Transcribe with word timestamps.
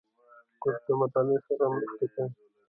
کورس 0.61 0.81
د 0.87 0.89
مطالعې 1.01 1.37
سره 1.47 1.63
مرسته 1.73 2.05
کوي. 2.15 2.31